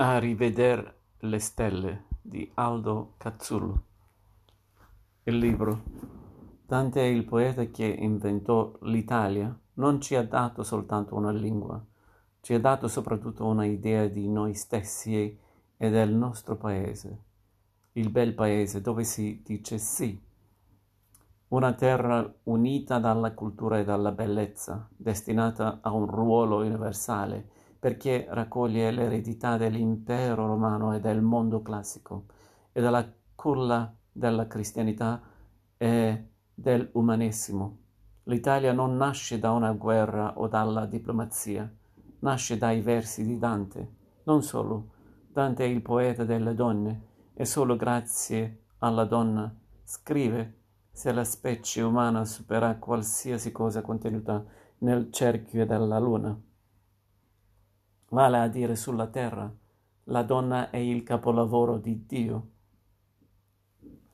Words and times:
A 0.00 0.18
riveder 0.18 0.94
le 1.22 1.40
stelle 1.40 2.04
di 2.22 2.48
Aldo 2.54 3.14
Cazzullo. 3.16 3.82
Il 5.24 5.38
libro. 5.38 5.82
Dante 6.64 7.00
è 7.00 7.06
il 7.06 7.24
poeta 7.24 7.64
che 7.64 7.84
inventò 7.84 8.78
l'Italia. 8.82 9.52
Non 9.72 10.00
ci 10.00 10.14
ha 10.14 10.22
dato 10.22 10.62
soltanto 10.62 11.16
una 11.16 11.32
lingua, 11.32 11.84
ci 12.42 12.54
ha 12.54 12.60
dato 12.60 12.86
soprattutto 12.86 13.44
una 13.44 13.64
idea 13.64 14.06
di 14.06 14.28
noi 14.28 14.54
stessi 14.54 15.36
e 15.76 15.90
del 15.90 16.14
nostro 16.14 16.54
paese. 16.54 17.22
Il 17.94 18.10
bel 18.10 18.34
paese 18.34 18.80
dove 18.80 19.02
si 19.02 19.42
dice 19.44 19.78
sì. 19.78 20.16
Una 21.48 21.72
terra 21.72 22.32
unita 22.44 23.00
dalla 23.00 23.32
cultura 23.32 23.80
e 23.80 23.84
dalla 23.84 24.12
bellezza, 24.12 24.88
destinata 24.96 25.80
a 25.82 25.90
un 25.90 26.06
ruolo 26.06 26.58
universale 26.58 27.56
perché 27.78 28.26
raccoglie 28.28 28.90
l'eredità 28.90 29.56
dell'impero 29.56 30.46
romano 30.46 30.94
e 30.94 31.00
del 31.00 31.22
mondo 31.22 31.62
classico 31.62 32.24
e 32.72 32.80
della 32.80 33.06
culla 33.34 33.94
della 34.10 34.48
cristianità 34.48 35.20
e 35.76 36.28
dell'umanesimo. 36.52 37.78
L'Italia 38.24 38.72
non 38.72 38.96
nasce 38.96 39.38
da 39.38 39.52
una 39.52 39.72
guerra 39.72 40.38
o 40.38 40.48
dalla 40.48 40.86
diplomazia, 40.86 41.72
nasce 42.20 42.58
dai 42.58 42.80
versi 42.80 43.24
di 43.24 43.38
Dante. 43.38 43.94
Non 44.24 44.42
solo, 44.42 44.88
Dante 45.32 45.64
è 45.64 45.68
il 45.68 45.80
poeta 45.80 46.24
delle 46.24 46.54
donne 46.54 47.06
e 47.34 47.44
solo 47.44 47.76
grazie 47.76 48.64
alla 48.78 49.04
donna 49.04 49.54
scrive 49.84 50.56
se 50.90 51.12
la 51.12 51.24
specie 51.24 51.80
umana 51.80 52.24
supera 52.24 52.76
qualsiasi 52.76 53.52
cosa 53.52 53.80
contenuta 53.80 54.44
nel 54.78 55.10
cerchio 55.12 55.64
della 55.64 55.98
luna 55.98 56.38
vale 58.10 58.38
a 58.38 58.48
dire 58.48 58.76
sulla 58.76 59.06
terra. 59.08 59.52
La 60.04 60.22
donna 60.22 60.70
è 60.70 60.78
il 60.78 61.02
capolavoro 61.02 61.76
di 61.76 62.06
Dio, 62.06 62.48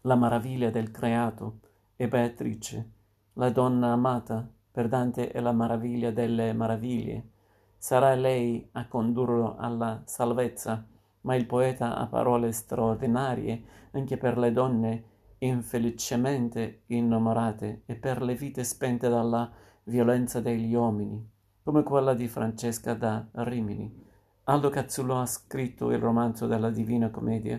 la 0.03 0.17
meraviglia 0.17 0.71
del 0.71 0.91
creato 0.91 1.61
e 1.95 2.09
Beatrice, 2.09 2.91
la 3.35 3.51
donna 3.51 3.93
amata 3.93 4.49
per 4.71 4.89
Dante 4.89 5.31
è 5.31 5.41
la 5.41 5.53
meraviglia 5.53 6.11
delle 6.11 6.53
meraviglie. 6.53 7.31
Sarà 7.79 8.15
lei 8.15 8.69
a 8.73 8.89
condurlo 8.89 9.57
alla 9.57 10.03
salvezza, 10.05 10.85
ma 11.21 11.37
il 11.37 11.47
poeta 11.47 11.97
ha 11.97 12.07
parole 12.07 12.51
straordinarie 12.51 13.63
anche 13.93 14.17
per 14.17 14.37
le 14.37 14.51
donne 14.51 15.05
infelicemente 15.39 16.83
innamorate 16.87 17.83
e 17.87 17.95
per 17.95 18.23
le 18.23 18.35
vite 18.35 18.65
spente 18.65 19.09
dalla 19.09 19.49
violenza 19.85 20.41
degli 20.41 20.75
uomini 20.75 21.33
come 21.65 21.83
quella 21.83 22.13
di 22.13 22.29
Francesca 22.29 22.93
da 22.93 23.27
Rimini. 23.33 23.91
Aldo 24.45 24.69
Cazzullo 24.69 25.19
ha 25.19 25.25
scritto 25.25 25.91
il 25.93 25.99
romanzo 25.99 26.47
della 26.47 26.69
Divina 26.69 27.09
Commedia, 27.09 27.59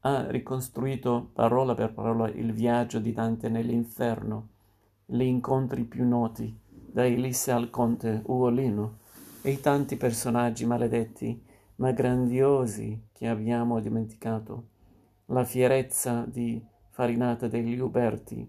ha 0.00 0.26
ricostruito 0.30 1.30
parola 1.32 1.74
per 1.74 1.94
parola 1.94 2.28
il 2.28 2.52
viaggio 2.52 2.98
di 2.98 3.14
Dante 3.14 3.48
nell'inferno, 3.48 4.48
gli 5.06 5.22
incontri 5.22 5.84
più 5.84 6.06
noti, 6.06 6.54
da 6.68 7.06
Elisse 7.06 7.50
al 7.50 7.70
conte 7.70 8.20
Ugolino, 8.26 8.98
e 9.40 9.52
i 9.52 9.60
tanti 9.60 9.96
personaggi 9.96 10.66
maledetti 10.66 11.42
ma 11.76 11.92
grandiosi 11.92 13.06
che 13.10 13.26
abbiamo 13.26 13.80
dimenticato, 13.80 14.66
la 15.26 15.44
fierezza 15.44 16.26
di 16.28 16.62
Farinata 16.90 17.48
degli 17.48 17.78
Uberti, 17.78 18.46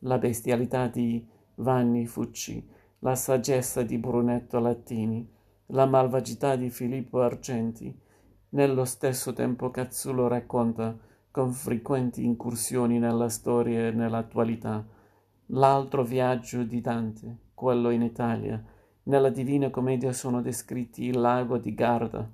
la 0.00 0.18
bestialità 0.18 0.88
di 0.88 1.26
Vanni 1.54 2.06
Fucci, 2.06 2.74
la 3.06 3.14
saggezza 3.14 3.84
di 3.84 3.98
Brunetto 3.98 4.58
Latini, 4.58 5.24
la 5.66 5.86
malvagità 5.86 6.56
di 6.56 6.70
Filippo 6.70 7.20
Argenti. 7.20 7.96
Nello 8.48 8.84
stesso 8.84 9.32
tempo 9.32 9.70
Cazzulo 9.70 10.26
racconta, 10.26 10.98
con 11.30 11.52
frequenti 11.52 12.24
incursioni 12.24 12.98
nella 12.98 13.28
storia 13.28 13.86
e 13.86 13.90
nell'attualità, 13.92 14.84
l'altro 15.50 16.02
viaggio 16.02 16.64
di 16.64 16.80
Dante, 16.80 17.36
quello 17.54 17.90
in 17.90 18.02
Italia. 18.02 18.60
Nella 19.04 19.30
Divina 19.30 19.70
Commedia 19.70 20.12
sono 20.12 20.42
descritti 20.42 21.04
il 21.04 21.20
lago 21.20 21.58
di 21.58 21.74
Garda, 21.74 22.28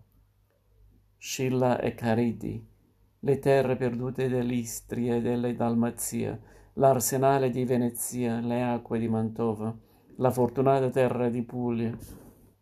Scilla 1.19 1.81
e 1.81 1.95
Caridi, 1.95 2.67
le 3.19 3.39
terre 3.41 3.77
perdute 3.77 4.27
dell'Istria 4.27 5.17
e 5.17 5.21
delle 5.21 5.55
Dalmazia, 5.55 6.41
l'arsenale 6.75 7.51
di 7.51 7.63
Venezia, 7.67 8.41
le 8.41 8.63
acque 8.63 8.99
di 8.99 9.09
Mantova, 9.09 9.91
la 10.23 10.31
fortunata 10.31 10.89
terra 10.89 11.29
di 11.29 11.43
Puglia, 11.43 11.91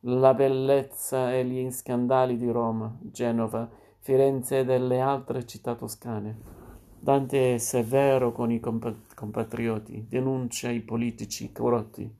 la 0.04 0.32
bellezza 0.32 1.34
e 1.34 1.44
gli 1.44 1.70
scandali 1.70 2.38
di 2.38 2.50
Roma, 2.50 2.96
Genova, 3.02 3.68
Firenze 3.98 4.60
e 4.60 4.64
delle 4.64 4.98
altre 4.98 5.44
città 5.44 5.74
toscane. 5.74 6.38
Dante 6.98 7.56
è 7.56 7.58
severo 7.58 8.32
con 8.32 8.50
i 8.50 8.60
compatrioti, 8.60 10.06
denuncia 10.08 10.70
i 10.70 10.80
politici 10.80 11.52
corrotti, 11.52 12.10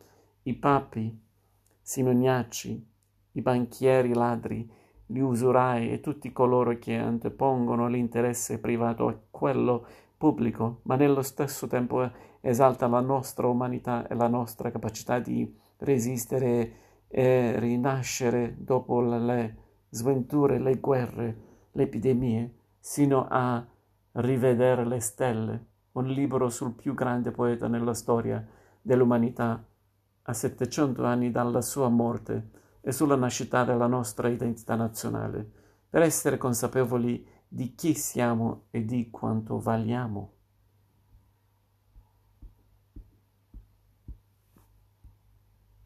i 0.42 0.54
papi 0.56 1.18
simoniacci, 1.80 2.88
i 3.32 3.40
banchieri 3.40 4.12
ladri, 4.12 4.70
gli 5.06 5.20
usurai 5.20 5.90
e 5.90 6.00
tutti 6.00 6.32
coloro 6.32 6.76
che 6.78 6.96
antepongono 6.96 7.88
l'interesse 7.88 8.58
privato 8.58 9.08
a 9.08 9.18
quello 9.30 9.86
pubblico, 10.20 10.80
ma 10.82 10.96
nello 10.96 11.22
stesso 11.22 11.66
tempo 11.66 12.06
esalta 12.42 12.86
la 12.88 13.00
nostra 13.00 13.46
umanità 13.46 14.06
e 14.06 14.14
la 14.14 14.28
nostra 14.28 14.70
capacità 14.70 15.18
di 15.18 15.50
resistere 15.78 17.06
e 17.08 17.58
rinascere 17.58 18.54
dopo 18.58 19.00
le 19.00 19.56
sventure, 19.88 20.58
le 20.58 20.78
guerre, 20.78 21.36
le 21.72 21.82
epidemie, 21.84 22.54
sino 22.78 23.26
a 23.30 23.66
rivedere 24.12 24.84
le 24.86 25.00
stelle, 25.00 25.66
un 25.92 26.06
libro 26.08 26.50
sul 26.50 26.74
più 26.74 26.92
grande 26.92 27.30
poeta 27.30 27.66
nella 27.66 27.94
storia 27.94 28.46
dell'umanità, 28.82 29.64
a 30.22 30.32
700 30.34 31.02
anni 31.02 31.30
dalla 31.30 31.62
sua 31.62 31.88
morte 31.88 32.50
e 32.82 32.92
sulla 32.92 33.16
nascita 33.16 33.64
della 33.64 33.86
nostra 33.86 34.28
identità 34.28 34.74
nazionale, 34.74 35.50
per 35.88 36.02
essere 36.02 36.36
consapevoli 36.36 37.26
di 37.52 37.74
chi 37.74 37.94
siamo 37.94 38.66
e 38.70 38.84
di 38.84 39.10
quanto 39.10 39.58
valiamo. 39.58 40.34